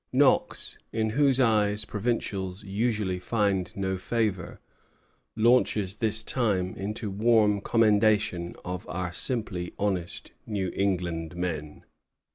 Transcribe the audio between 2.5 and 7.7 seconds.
usually find no favor, launches this time into warm